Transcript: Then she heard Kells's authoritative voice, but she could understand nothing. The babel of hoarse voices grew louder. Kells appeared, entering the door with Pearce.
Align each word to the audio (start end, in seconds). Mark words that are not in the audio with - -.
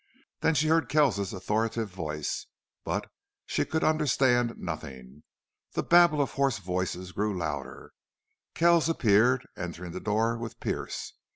Then 0.39 0.55
she 0.55 0.67
heard 0.67 0.89
Kells's 0.89 1.31
authoritative 1.31 1.89
voice, 1.91 2.47
but 2.83 3.07
she 3.45 3.65
could 3.65 3.83
understand 3.83 4.55
nothing. 4.57 5.21
The 5.73 5.83
babel 5.83 6.23
of 6.23 6.31
hoarse 6.31 6.57
voices 6.57 7.11
grew 7.11 7.37
louder. 7.37 7.93
Kells 8.55 8.89
appeared, 8.89 9.47
entering 9.55 9.91
the 9.91 9.99
door 9.99 10.39
with 10.39 10.59
Pearce. 10.59 11.13